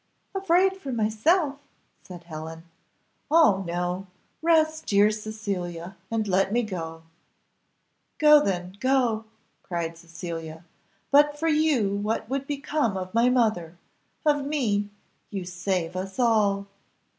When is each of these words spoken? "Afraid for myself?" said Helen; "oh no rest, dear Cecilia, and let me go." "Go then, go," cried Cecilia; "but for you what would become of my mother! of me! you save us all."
"Afraid 0.33 0.77
for 0.77 0.91
myself?" 0.91 1.59
said 2.01 2.23
Helen; 2.23 2.63
"oh 3.29 3.63
no 3.67 4.07
rest, 4.41 4.87
dear 4.87 5.11
Cecilia, 5.11 5.95
and 6.09 6.27
let 6.27 6.51
me 6.51 6.63
go." 6.63 7.03
"Go 8.17 8.43
then, 8.43 8.75
go," 8.79 9.25
cried 9.61 9.99
Cecilia; 9.99 10.65
"but 11.11 11.37
for 11.37 11.47
you 11.49 11.95
what 11.97 12.27
would 12.31 12.47
become 12.47 12.97
of 12.97 13.13
my 13.13 13.29
mother! 13.29 13.77
of 14.25 14.43
me! 14.43 14.89
you 15.29 15.45
save 15.45 15.95
us 15.95 16.17
all." 16.17 16.65